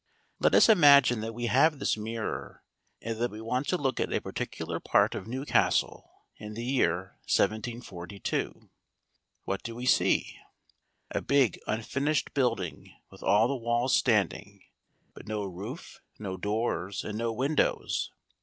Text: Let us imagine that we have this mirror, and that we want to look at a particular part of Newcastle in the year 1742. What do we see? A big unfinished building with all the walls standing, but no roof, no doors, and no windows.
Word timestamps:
Let 0.39 0.55
us 0.55 0.67
imagine 0.67 1.19
that 1.21 1.35
we 1.35 1.45
have 1.45 1.77
this 1.77 1.95
mirror, 1.95 2.63
and 3.03 3.19
that 3.19 3.29
we 3.29 3.39
want 3.39 3.67
to 3.67 3.77
look 3.77 3.99
at 3.99 4.11
a 4.11 4.19
particular 4.19 4.79
part 4.79 5.13
of 5.13 5.27
Newcastle 5.27 6.11
in 6.37 6.55
the 6.55 6.65
year 6.65 7.17
1742. 7.29 8.71
What 9.43 9.61
do 9.61 9.75
we 9.75 9.85
see? 9.85 10.37
A 11.11 11.21
big 11.21 11.59
unfinished 11.67 12.33
building 12.33 12.95
with 13.11 13.21
all 13.21 13.47
the 13.47 13.55
walls 13.55 13.95
standing, 13.95 14.63
but 15.13 15.27
no 15.27 15.43
roof, 15.43 16.01
no 16.17 16.35
doors, 16.35 17.03
and 17.03 17.15
no 17.15 17.31
windows. 17.31 18.11